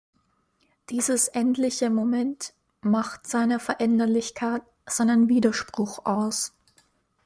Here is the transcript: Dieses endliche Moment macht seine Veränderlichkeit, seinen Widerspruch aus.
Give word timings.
Dieses 0.89 1.27
endliche 1.27 1.91
Moment 1.91 2.55
macht 2.81 3.27
seine 3.27 3.59
Veränderlichkeit, 3.59 4.63
seinen 4.89 5.29
Widerspruch 5.29 6.05
aus. 6.07 6.53